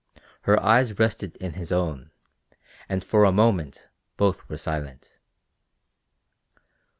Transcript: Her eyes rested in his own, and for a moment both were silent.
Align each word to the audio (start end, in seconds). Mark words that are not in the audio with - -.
Her 0.49 0.59
eyes 0.63 0.97
rested 0.97 1.37
in 1.37 1.53
his 1.53 1.71
own, 1.71 2.09
and 2.89 3.03
for 3.03 3.23
a 3.23 3.31
moment 3.31 3.87
both 4.17 4.49
were 4.49 4.57
silent. 4.57 5.19